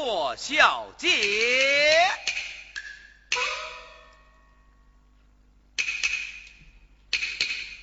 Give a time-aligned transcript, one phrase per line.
[0.00, 1.08] 做小姐。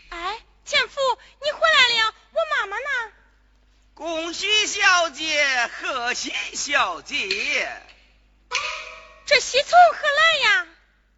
[0.07, 1.01] 哎前夫
[1.43, 3.11] 你回来了我妈妈呢？
[3.95, 7.81] 恭喜小姐贺喜小姐。
[9.25, 10.67] 这喜从何来呀？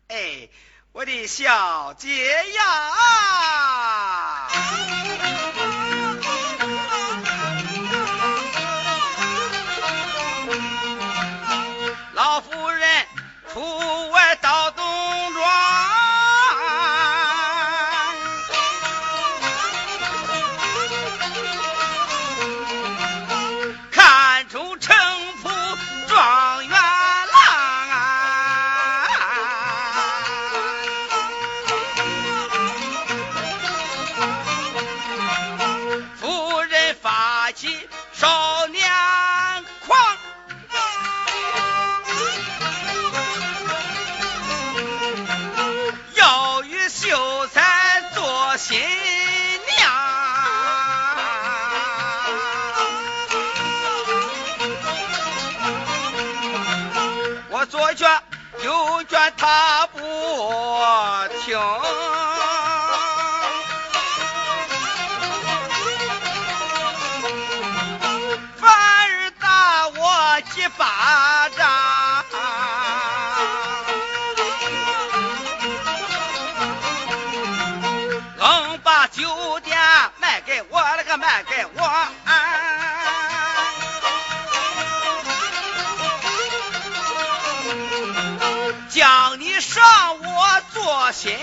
[0.08, 0.50] 哎
[0.94, 2.98] 我的小姐呀。
[81.18, 82.08] 卖给我，
[88.90, 89.84] 将你上
[90.19, 91.40] 我做新娘。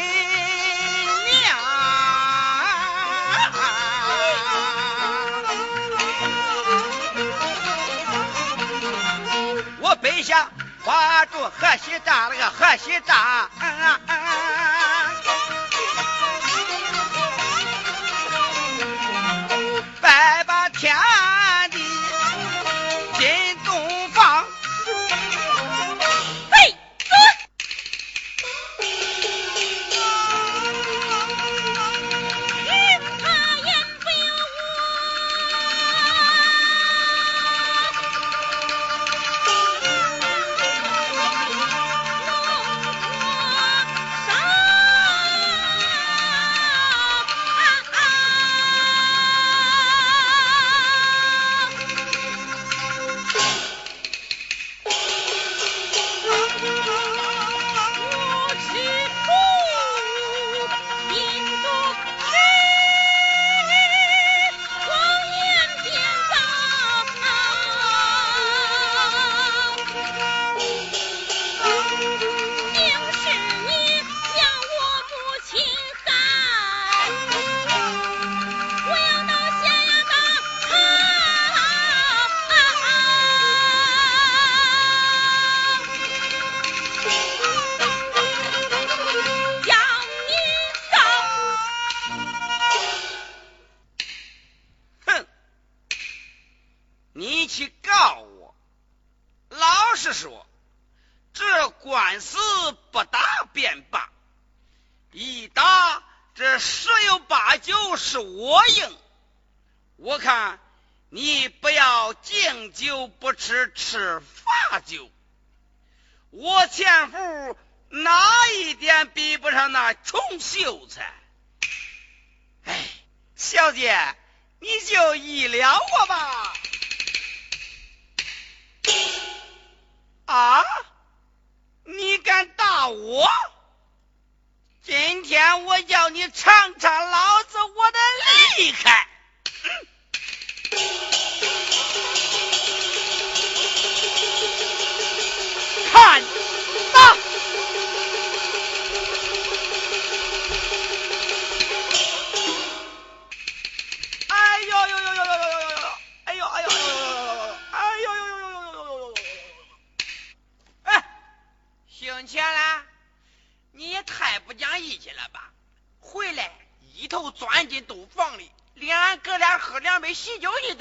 [9.81, 10.51] 我本想
[10.85, 13.51] 把住河西站，那个河西站。
[20.85, 21.14] क्या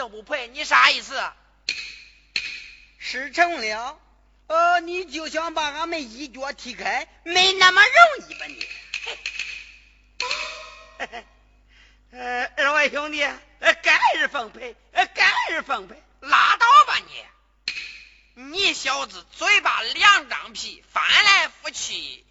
[0.10, 1.36] 贺喜帐。
[3.00, 4.00] 事成了，
[4.48, 8.68] 呃，你就想把俺们一脚踢开，没那么容易吧你？
[10.98, 11.26] 嘿 嘿
[12.12, 17.26] 呃，二位兄弟，呃，改日奉陪，呃，改日奉陪，拉倒吧你！
[18.36, 22.24] 你小子嘴巴两张皮，翻来覆去，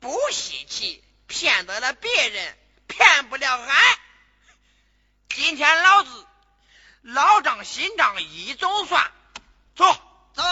[0.00, 2.58] 不稀奇，骗得了别人，
[2.88, 3.98] 骗不了俺。
[5.28, 6.26] 今天老子
[7.02, 9.10] 老账新账一总算，
[9.74, 9.84] 走。
[10.34, 10.42] 走，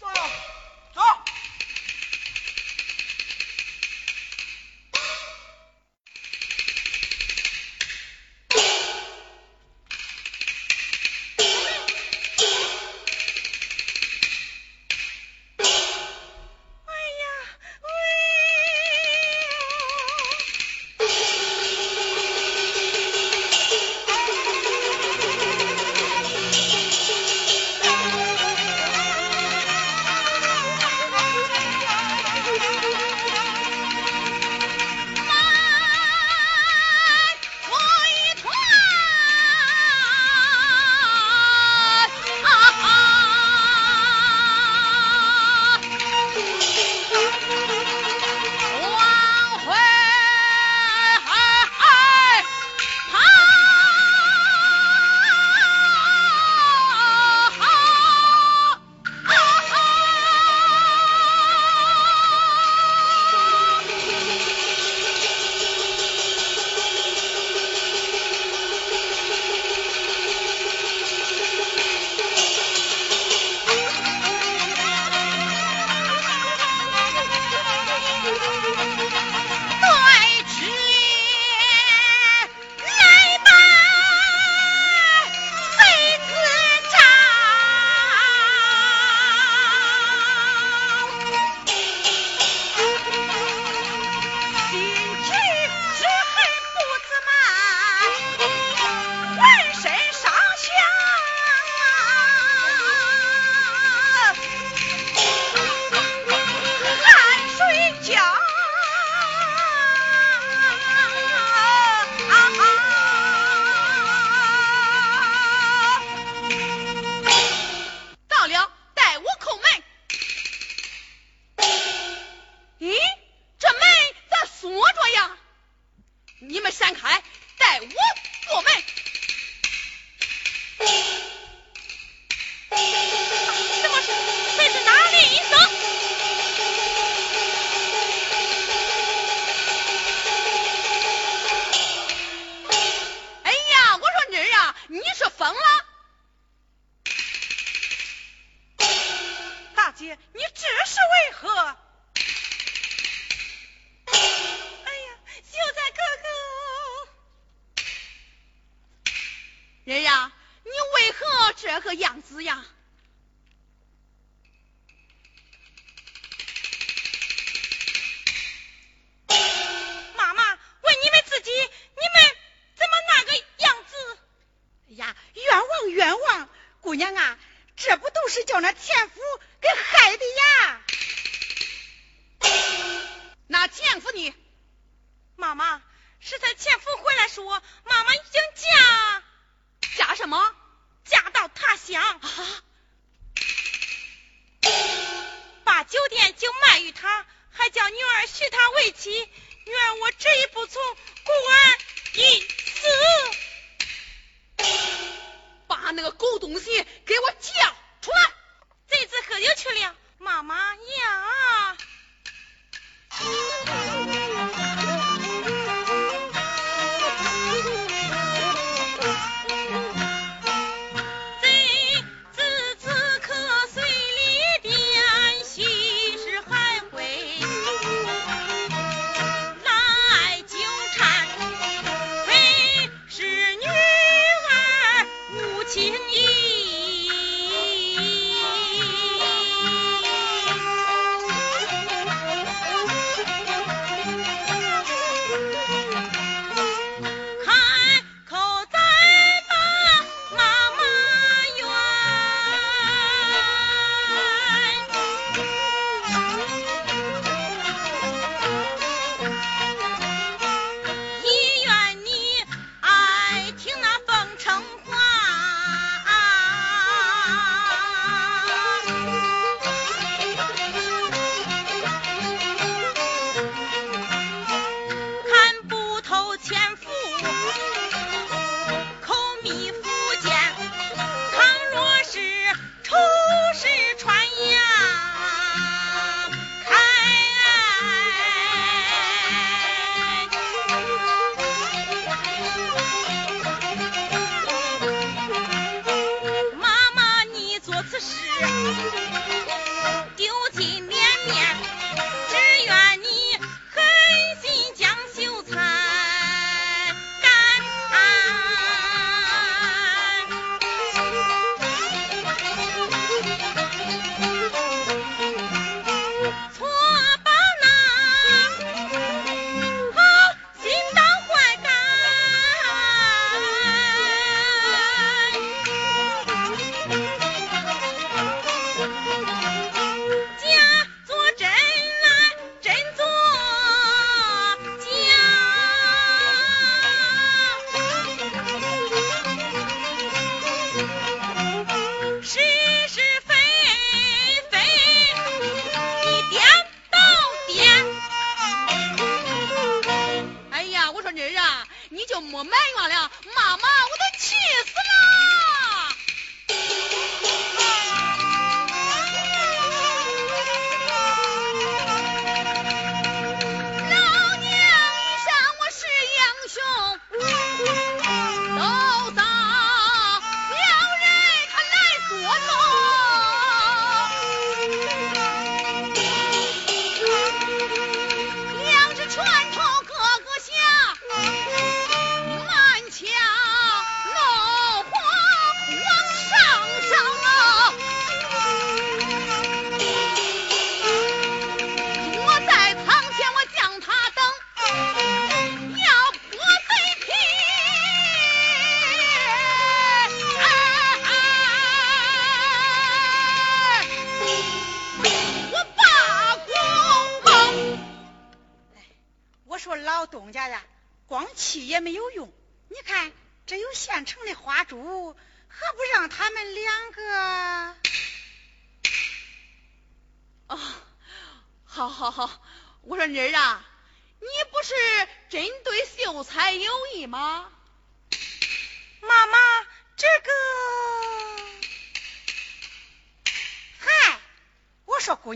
[0.00, 0.06] 走，
[0.94, 1.02] 走。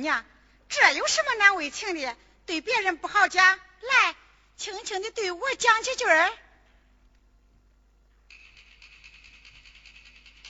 [0.07, 0.25] 娘，
[0.69, 2.17] 这有什么难为情的？
[2.47, 4.15] 对别人不好讲，来，
[4.57, 6.17] 轻轻的对我讲几句儿。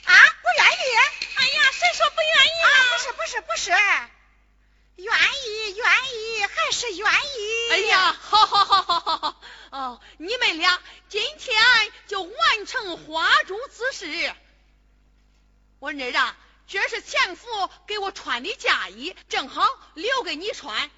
[0.03, 0.95] 啊，不愿意？
[1.37, 2.69] 哎呀，谁说不愿意啊？
[2.93, 3.71] 不是，不是，不是，
[4.97, 5.11] 愿
[5.47, 7.71] 意，愿意，还是愿意。
[7.71, 9.41] 哎呀，好好好好好好，
[9.71, 11.59] 哦，你们俩今天
[12.05, 14.35] 就完成花烛之事。
[15.79, 16.37] 我儿啊，
[16.67, 17.47] 这是前夫
[17.87, 20.91] 给我穿的嫁衣，正好留给你穿。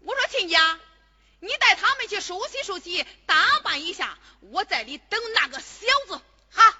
[0.00, 0.80] 我说亲家，
[1.38, 6.20] 你带他们去梳洗梳洗，打扮一下，我在里等那个小子。
[6.50, 6.78] 哈。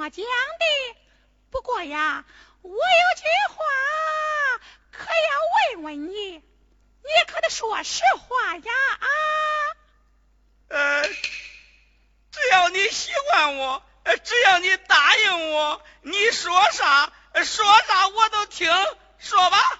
[0.00, 0.96] 我讲的。
[1.50, 2.24] 不过呀
[2.62, 2.76] 我有
[3.18, 3.64] 句话
[4.90, 8.72] 可要问问你你可得说实话呀。
[8.98, 9.06] 啊
[10.68, 11.02] 呃
[12.30, 13.82] 只要你喜欢我
[14.24, 17.12] 只要你答应我你说啥
[17.44, 18.72] 说啥我都听
[19.18, 19.79] 说吧。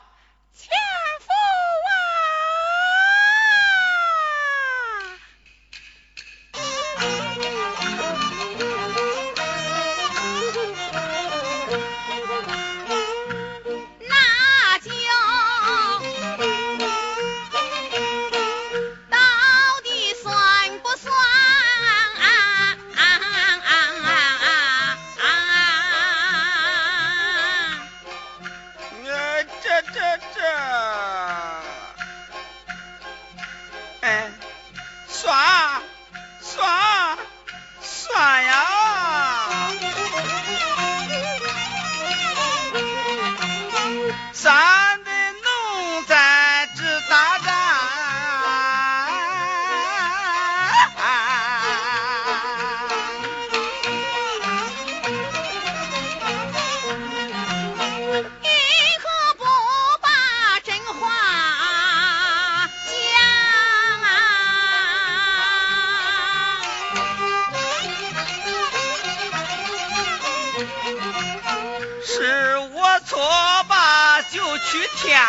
[74.70, 75.20] 徐天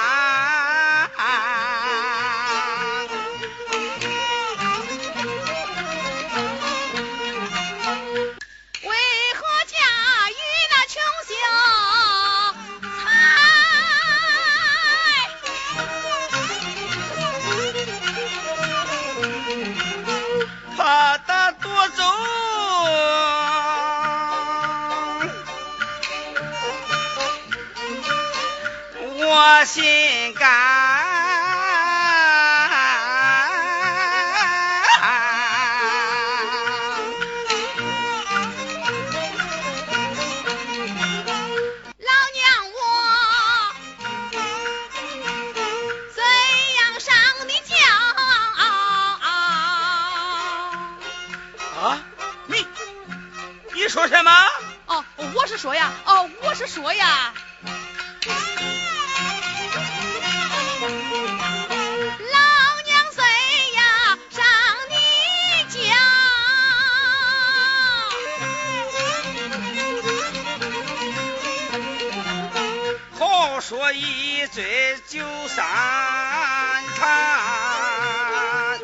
[56.67, 57.33] 说呀。
[62.19, 62.37] 老
[62.85, 63.23] 娘虽
[63.73, 64.43] 呀上
[64.89, 64.95] 你
[65.69, 65.79] 家。
[73.17, 75.63] 好说一醉就三
[76.95, 78.79] 餐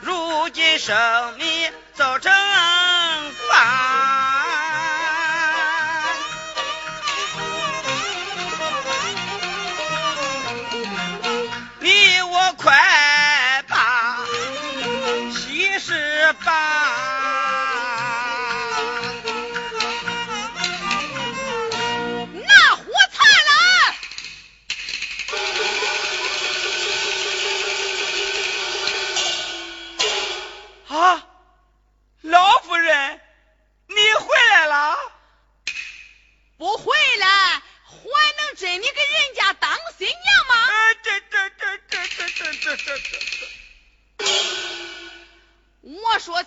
[0.00, 0.94] 如今生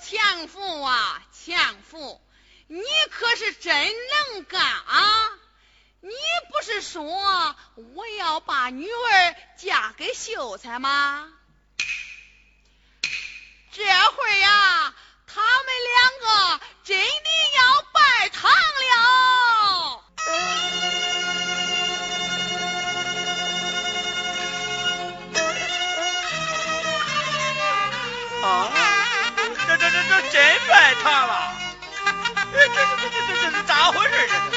[0.10, 2.22] 前夫啊，前夫，
[2.68, 3.94] 你可是真
[4.32, 5.32] 能干啊！
[6.00, 6.10] 你
[6.50, 7.04] 不是说
[7.76, 11.30] 我要把女儿嫁给秀才吗？
[13.74, 14.96] 这会儿呀，
[30.88, 31.52] 太烫了？
[32.54, 34.14] 这这这这这这咋回事？
[34.52, 34.57] 这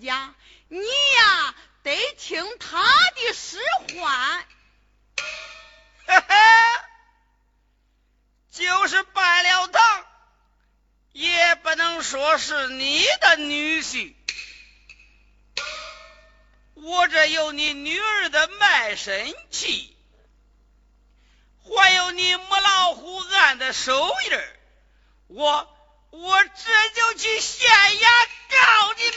[0.00, 0.34] 家，
[0.68, 3.58] 你呀得听他的使
[3.96, 4.46] 唤。
[8.50, 10.06] 就是拜了堂，
[11.12, 14.14] 也不能说是你的女婿。
[16.74, 19.96] 我这有你女儿的卖身契，
[21.62, 24.40] 还有你母老虎案的手印
[25.28, 25.76] 我
[26.10, 29.14] 我这就去县衙告你们。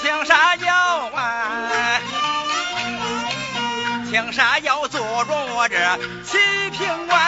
[0.00, 0.72] 青纱轿
[1.14, 2.00] 啊，
[4.08, 5.76] 青纱轿坐着我这
[6.24, 6.38] 七
[6.70, 7.18] 品官。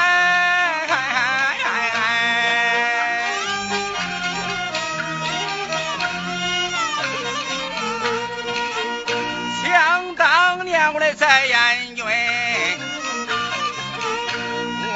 [9.62, 12.04] 想当年我来在燕军。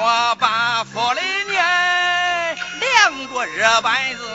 [0.06, 1.64] 我把府里面
[2.80, 4.33] 两个热板子，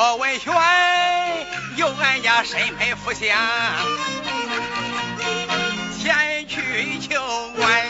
[0.00, 3.36] 摸穿，盘就了万岁爷，还管何文轩有俺家身配福相，
[6.00, 7.20] 前去求
[7.56, 7.84] 官，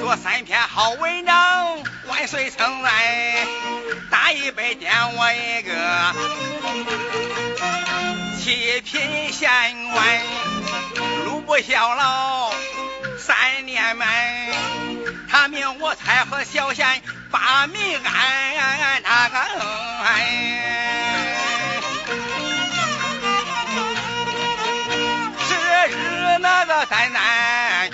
[0.00, 2.90] 做三篇好文章，万岁称赞，
[4.10, 5.70] 打一杯点我一个
[8.40, 9.50] 七品县
[9.92, 10.20] 官，
[11.26, 12.50] 路不效劳
[13.18, 14.08] 三年满，
[15.52, 19.36] 命我才和小贤把命安那个
[25.46, 25.54] 是
[25.90, 26.38] 日。
[26.40, 27.90] 那个丹丹，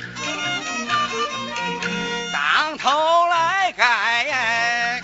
[2.32, 5.02] 当头来干，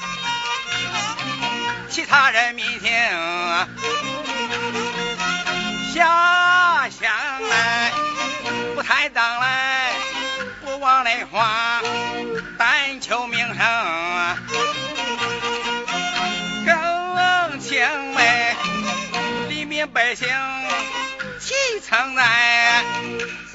[1.90, 2.90] 其他人民听
[5.92, 7.12] 下乡
[7.50, 7.92] 来，
[8.74, 9.92] 不太当来，
[10.64, 11.42] 不往内花，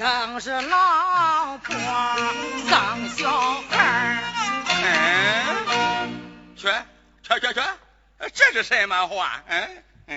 [0.00, 1.74] 生是老婆
[2.66, 3.30] 生小
[3.68, 4.24] 孩
[4.82, 6.68] 嗯，去
[7.22, 7.60] 去去去，
[8.32, 9.42] 这是什么话？
[9.46, 10.16] 嗯嗯，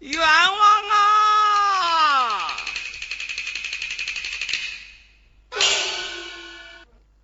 [0.00, 2.56] 冤枉啊！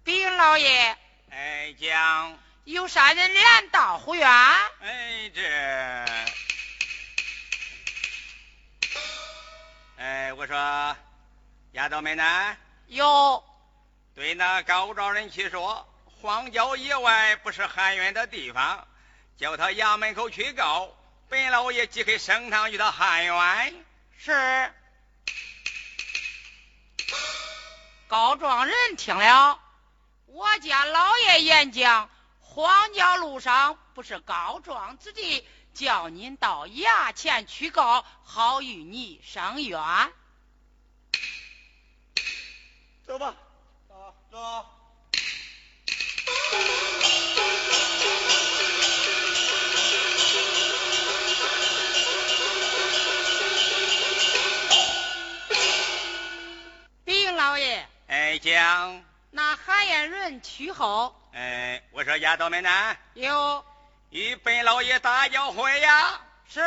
[0.05, 0.97] 丁老爷，
[1.31, 2.39] 哎，讲。
[2.65, 4.29] 有啥人连到虎院？
[4.29, 5.43] 哎，这，
[9.97, 10.97] 哎，我说，
[11.73, 12.57] 丫头们呢？
[12.87, 13.43] 有。
[14.15, 15.89] 对那高庄人去说，
[16.21, 18.87] 荒郊野外不是喊冤的地方，
[19.39, 20.95] 叫他衙门口去告，
[21.29, 23.85] 本老爷即刻升堂与他喊冤。
[24.19, 24.73] 是。
[28.07, 29.59] 高庄人听了，
[30.27, 32.11] 我家老爷演讲。
[32.53, 39.81] 荒郊路上不是告状之地，叫您到衙前去告，好与你伸冤。
[43.07, 43.37] 走吧，
[43.89, 44.67] 走走。
[57.05, 57.89] 禀老爷。
[58.09, 59.05] 哎，将。
[59.31, 61.15] 那韩延人去后。
[61.33, 62.97] 哎，我说丫头们呢？
[63.15, 63.65] 有，
[64.11, 66.21] 与本老爷打交会呀。
[66.49, 66.61] 是。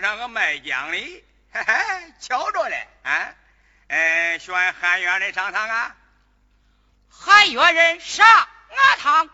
[0.00, 0.98] 上个卖姜的，
[1.52, 3.34] 嘿嘿，瞧着了啊，
[3.88, 5.96] 哎，选汉元人上堂啊！
[7.10, 9.28] 汉源人上俺堂。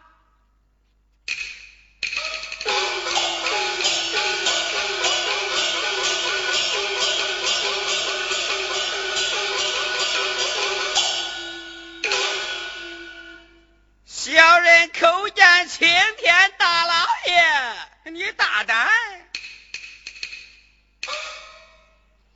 [14.99, 18.89] 叩见青天大老爷，你大胆！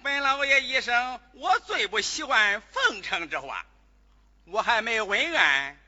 [0.02, 3.64] 本老爷一生，我最不喜欢奉承之话。
[4.44, 5.78] 我还没问案，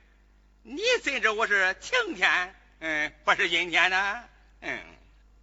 [0.63, 2.55] 你怎知我是晴天？
[2.79, 4.23] 嗯，不是阴天呢？
[4.61, 4.79] 嗯，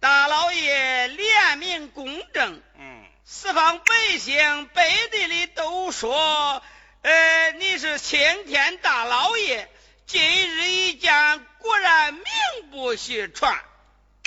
[0.01, 6.61] 大老爷廉明公正，嗯，四方百姓背地里都说，
[7.03, 9.71] 呃，你是青天大老爷。
[10.11, 12.25] 今日一见，果然名
[12.69, 13.63] 不虚传。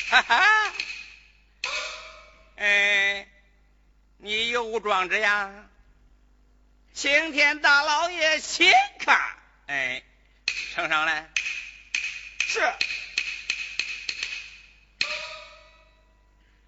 [0.09, 0.73] 哈哈。
[2.57, 3.29] 哎，
[4.17, 5.53] 你有无状纸呀？
[6.95, 9.37] 青天大老爷，请看。
[9.67, 10.03] 哎，
[10.73, 11.31] 呈上来。
[12.39, 12.61] 是。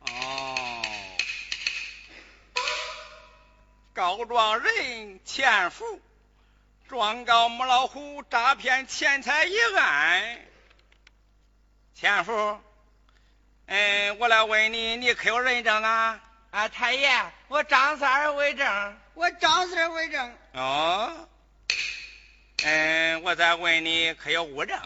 [0.00, 0.82] 哦，
[3.94, 6.02] 告状人钱福，
[6.88, 10.38] 状告母老虎诈骗钱财一案。
[11.94, 12.60] 钱福，
[13.66, 16.20] 哎，我来问你，你可有人证啊？
[16.50, 18.98] 啊，太爷，我张三儿为证。
[19.14, 20.36] 我张三儿为证。
[20.52, 21.28] 哦，
[22.62, 24.80] 嗯，我再问你，可有物证？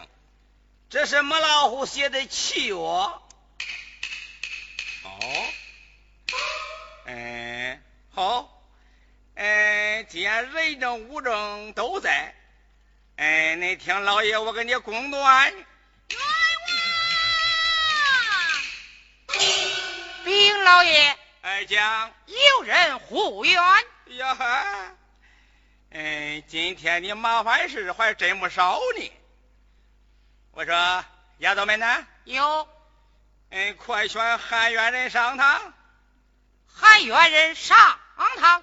[0.89, 2.75] 这是母老虎写的契约。
[2.75, 3.21] 哦，
[7.05, 7.83] 嗯，
[8.13, 8.60] 好，
[9.43, 12.35] 嗯，既然人证物证都在，
[13.17, 15.51] 哎，你听老爷我给你公断。
[15.51, 16.19] 冤
[19.29, 19.37] 枉！
[20.27, 23.57] 禀老爷，哎，讲有人护冤。
[24.09, 24.93] 呀哈，
[25.89, 29.13] 嗯，今天你麻烦事还真不少呢。
[30.51, 31.05] 我说
[31.39, 32.07] 丫头们呢？
[32.25, 32.69] 有。
[33.49, 35.73] 嗯，快选喊冤人上堂。
[36.67, 37.99] 喊冤人上
[38.37, 38.63] 堂。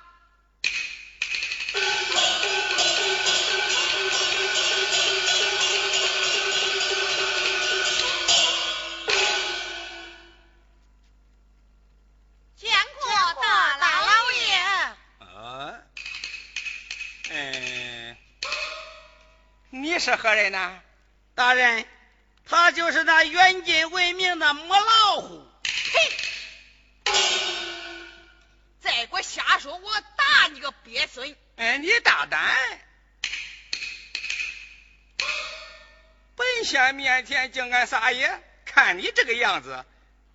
[19.69, 20.79] 你是何人呢？
[21.35, 21.85] 大人，
[22.45, 25.47] 他就是那远近闻名的母老虎。
[25.93, 27.13] 嘿，
[28.79, 31.35] 再给我瞎说，我打你个鳖孙！
[31.57, 32.55] 哎，你大胆！
[36.35, 39.83] 本县面前竟敢撒野，看你这个样子，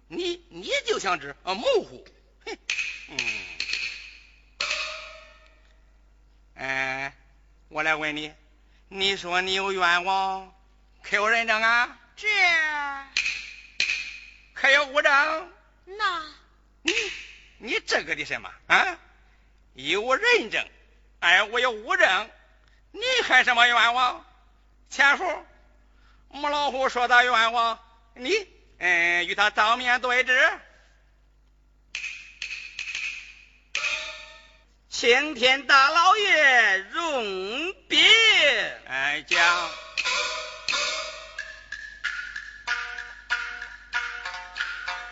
[0.08, 2.04] 你你就像只啊猛虎。
[2.44, 2.58] 嘿，
[3.08, 3.18] 嗯，
[6.56, 7.16] 哎，
[7.68, 8.34] 我来问你。
[8.88, 10.52] 你说你有冤枉，
[11.02, 12.00] 可有人证啊？
[12.16, 12.28] 这
[14.54, 15.52] 可有物证？
[15.84, 16.24] 那
[16.82, 16.92] 你
[17.58, 18.98] 你这个的什么啊？
[19.74, 20.68] 有人证，
[21.22, 22.30] 哎，我有物证，
[22.90, 24.26] 你还什么冤枉？
[24.90, 25.46] 钱福，
[26.26, 27.78] 母老虎说他冤枉，
[28.14, 28.32] 你
[28.78, 30.50] 嗯与他当面对质。
[34.88, 38.04] 青天大老爷容禀，
[38.88, 39.70] 哎讲，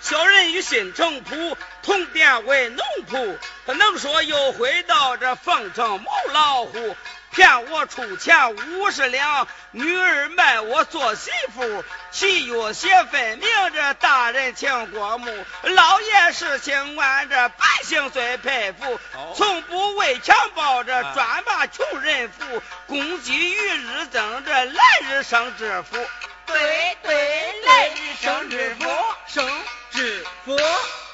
[0.01, 3.39] 小人与新城仆同店为农仆，
[3.71, 6.97] 他能说又回到这凤城母老虎。
[7.31, 18.99] 骗我出钱五十两，女儿卖我做媳妇，契约写分明，这大人请过目，老爷是清官，这百姓最佩服，
[19.37, 25.97] 从不为强暴，这专把穷人扶，公鸡与日增，这来日生致富，
[26.47, 28.91] 对对，来日生致富，
[29.29, 29.49] 生
[29.93, 30.59] 致富，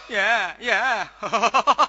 [0.08, 1.08] 耶耶。
[1.20, 1.85] 听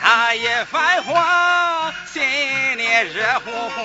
[0.00, 2.22] 他一番话，心
[2.78, 3.82] 里热乎乎，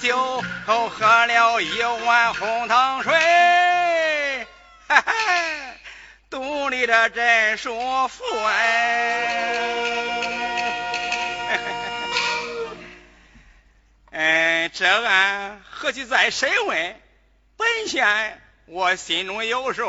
[0.00, 3.12] 酒后喝了一碗红糖水，
[4.88, 5.02] 嘿嘿，
[6.30, 9.46] 肚里的真舒服哎。
[14.10, 17.00] 嗯，这案何其再审问，
[17.56, 19.88] 本县我心中有数。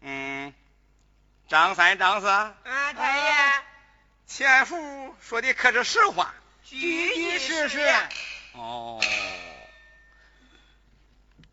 [0.00, 0.27] 嗯。
[1.48, 2.54] 张三、张四，啊，
[2.92, 3.62] 太爷，
[4.26, 7.80] 前夫说的可是实话，句句实实。
[8.52, 9.00] 哦，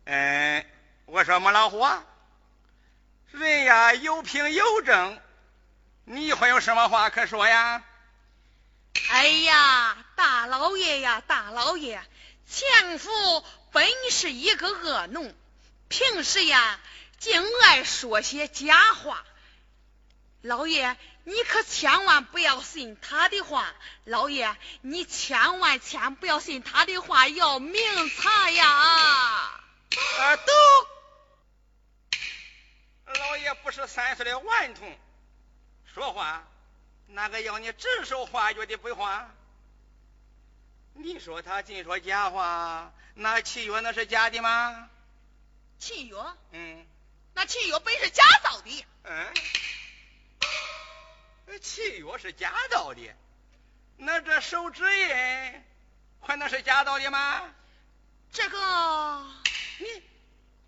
[0.04, 0.66] 嗯，
[1.06, 1.82] 我说母老虎，
[3.30, 5.18] 人呀有凭有证，
[6.04, 7.82] 你会有什么话可说呀？
[9.08, 12.02] 哎呀，大老爷呀，大老爷，
[12.46, 13.10] 前夫
[13.72, 15.34] 本是一个恶奴，
[15.88, 16.78] 平时呀
[17.18, 19.24] 竟爱说些假话。
[20.46, 23.74] 老爷，你可千万不要信他的话。
[24.04, 28.66] 老爷，你千万千不要信他的话，要明察呀！
[28.68, 30.52] 啊，都，
[33.18, 34.96] 老爷不是三岁的顽童，
[35.92, 36.46] 说话
[37.08, 39.28] 哪个要你指手画脚的不话。
[40.94, 44.88] 你说他尽说假话，那契约那是假的吗？
[45.78, 46.16] 契约？
[46.52, 46.86] 嗯，
[47.34, 48.86] 那契约本是假造的。
[49.02, 49.34] 嗯。
[51.60, 53.00] 契约是假造的，
[53.96, 55.64] 那这手指印
[56.20, 57.54] 还能是假造的吗？
[58.32, 59.26] 这个
[59.78, 60.02] 你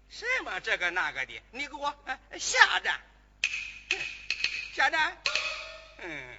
[0.08, 1.94] 什么这个那个的，你给我
[2.38, 3.00] 下站，
[4.74, 5.18] 下站，
[5.98, 6.38] 嗯。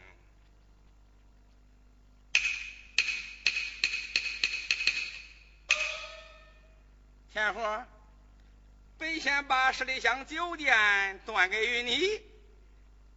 [7.32, 7.60] 天福，
[8.98, 12.22] 本县把十里香酒店端给于你，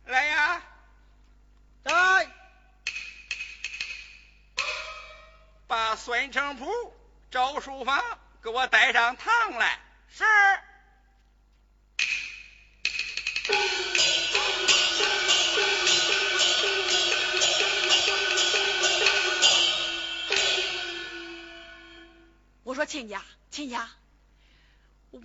[0.04, 0.62] 来呀，
[1.84, 2.30] 来，
[5.66, 6.94] 把孙成普、
[7.30, 8.02] 赵书房
[8.42, 9.80] 给我带上堂来。
[10.08, 10.24] 是。
[22.64, 23.88] 我说亲家，亲家。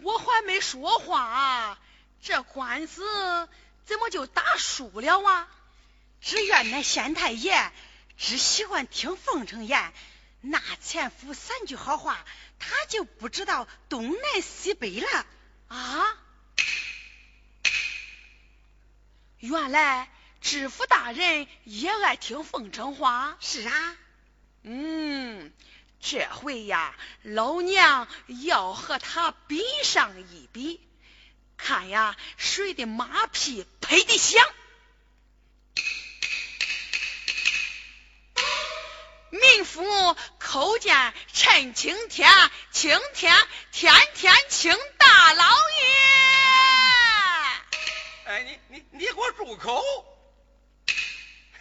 [0.03, 1.77] 我还没说话，
[2.21, 3.47] 这官司
[3.85, 5.47] 怎么就打输了啊？
[6.27, 7.71] 只怨那县太爷
[8.17, 9.93] 只喜欢听奉承言，
[10.41, 12.25] 那前夫三句好话，
[12.59, 15.25] 他就不知道东南西北了
[15.69, 16.17] 啊！
[19.39, 20.11] 原来
[20.41, 23.37] 知府大人也爱听奉承话。
[23.39, 23.95] 是啊，
[24.63, 25.53] 嗯。
[26.01, 28.05] 这回呀，老娘
[28.43, 30.85] 要和他比上一比，
[31.55, 34.45] 看呀谁的马屁拍的响。
[39.29, 39.83] 民夫
[40.39, 42.29] 叩见陈青天，
[42.71, 43.35] 青天
[43.71, 45.85] 天天请大老爷。
[48.25, 49.83] 哎，你你你给我住口！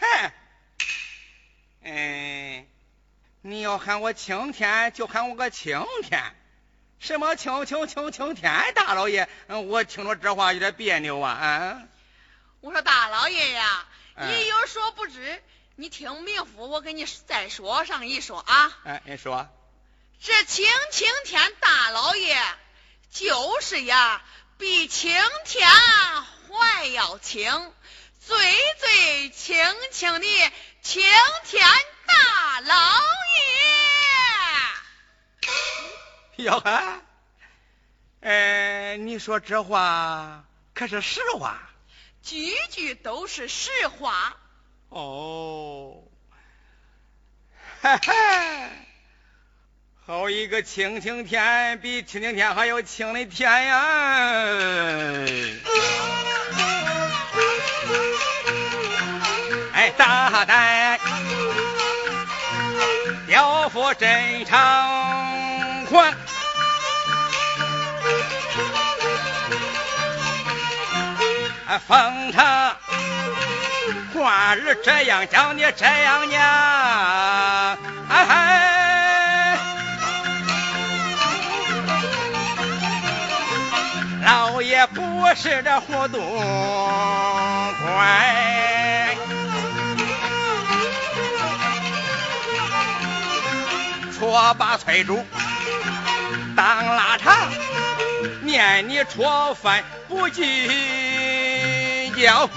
[0.01, 0.33] 哼，
[1.83, 2.67] 嗯。
[3.43, 6.35] 你要喊我青天，就喊我个青天。
[6.99, 9.29] 什么青青青青天大老爷？
[9.47, 11.33] 我听着这话有点别扭啊！
[11.33, 11.83] 啊！
[12.61, 13.87] 我说大老爷呀，
[14.17, 15.41] 你有所不知，
[15.79, 18.79] 你听明夫我给你再说上一说啊。
[18.85, 19.47] 哎，你说。
[20.23, 22.35] 这青青天大老爷
[23.11, 24.25] 就是呀，
[24.57, 25.13] 比青
[25.45, 27.75] 天还要青，
[28.27, 28.39] 最
[28.79, 31.03] 最青青的青
[31.45, 31.69] 天
[32.07, 33.03] 大老
[36.39, 36.45] 爷。
[36.45, 37.03] 哟呵，
[38.23, 41.61] 哎，你说这话可是实话？
[42.23, 44.35] 句句都是实话。
[44.89, 45.95] 哦，
[47.83, 48.13] 哈哈，
[50.07, 53.85] 好一个青青天，比青青天还要青的天呀！
[59.73, 60.99] 哎，大胆，
[63.27, 66.17] 雕佛真长宽。
[71.87, 72.77] 奉承
[74.15, 79.59] 话儿这样讲，你这样念，哎嗨，
[84.25, 86.19] 老爷不是这糊涂
[87.83, 89.15] 官，
[94.19, 95.25] 搓把翠竹
[96.57, 97.37] 当腊肠，
[98.43, 102.49] 念你戳饭不计较，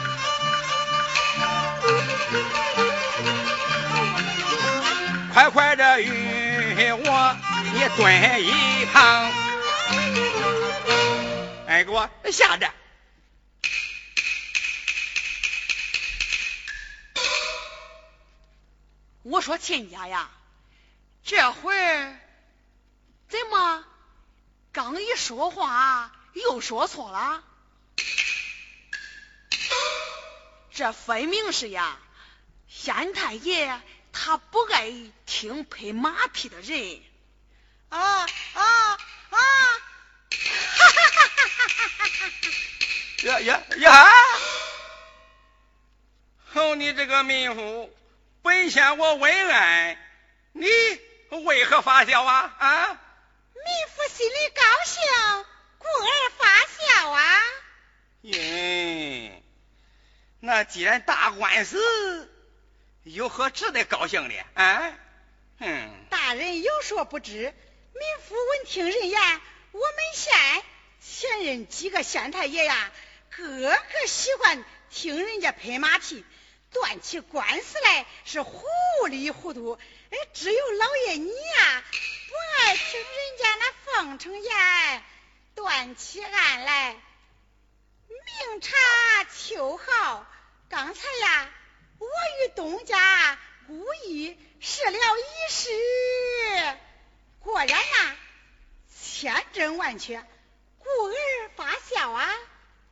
[5.33, 7.37] 快快的与我
[7.73, 9.31] 你蹲一旁，
[11.67, 12.69] 哎，给我下着。
[19.23, 20.29] 我说亲家呀，
[21.23, 22.19] 这会儿
[23.29, 23.83] 怎么
[24.71, 27.43] 刚一说话又说错了？
[30.79, 31.99] 这分明是呀，
[32.69, 33.81] 县太爷
[34.13, 34.93] 他不爱
[35.25, 37.03] 听拍马屁的人。
[37.89, 37.99] 啊
[38.53, 38.63] 啊
[38.93, 38.97] 啊！
[39.29, 42.23] 哈哈哈哈哈哈！
[43.23, 44.09] 呀呀呀！
[46.53, 47.93] 哼，你这个民妇，
[48.41, 49.97] 本县我问安，
[50.53, 50.65] 你
[51.43, 52.55] 为何发笑啊？
[52.57, 52.87] 啊！
[52.87, 52.95] 民
[53.97, 55.01] 妇心里高兴，
[55.77, 57.41] 故而发笑啊。
[58.21, 59.35] 耶。
[60.41, 62.31] 那既然打官司，
[63.03, 64.35] 有何值得高兴的？
[64.53, 64.93] 啊，
[65.59, 65.89] 嗯。
[66.09, 69.21] 大人有所不知，民夫闻听人言，
[69.71, 70.63] 我们县
[71.01, 72.91] 前任几个县太爷呀，
[73.35, 76.23] 个个喜欢听人家拍马屁，
[76.71, 78.63] 断起官司来是糊
[79.09, 79.77] 里糊涂。
[80.11, 81.83] 哎，只有老爷你呀，
[82.29, 85.03] 不爱听人家那奉承言，
[85.55, 86.95] 断起案来。
[88.09, 88.75] 明察
[89.25, 90.25] 秋毫，
[90.67, 91.47] 刚才呀，
[91.99, 93.37] 我与东家
[93.67, 94.95] 故意试了一
[95.51, 95.69] 试，
[97.39, 98.15] 果然呐，
[98.99, 100.25] 千真万确，
[100.79, 101.13] 故而
[101.55, 102.33] 发笑啊。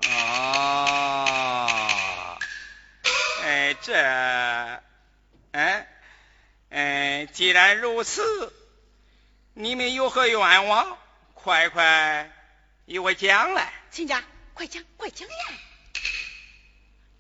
[0.08, 2.38] 哦，
[3.44, 3.96] 哎，这，
[5.52, 5.88] 哎，
[6.70, 8.54] 哎，既然如此，
[9.56, 10.96] 你们有何愿望？
[11.34, 12.32] 快快
[12.86, 13.74] 与我讲来。
[13.90, 14.24] 亲家，
[14.58, 15.36] 快讲，快讲呀！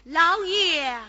[0.05, 0.99] 老爷，